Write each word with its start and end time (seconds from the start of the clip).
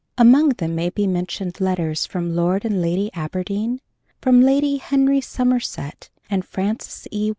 Among 0.17 0.49
them 0.49 0.73
may 0.73 0.89
be 0.89 1.05
mentioned 1.05 1.61
letters 1.61 2.07
from 2.07 2.35
Lord 2.35 2.65
and 2.65 2.81
Lady 2.81 3.11
Aberdeen, 3.13 3.81
from 4.19 4.41
Lady 4.41 4.77
Henry 4.77 5.21
Somerset 5.21 6.09
and 6.27 6.43
Frances 6.43 7.07
E. 7.11 7.29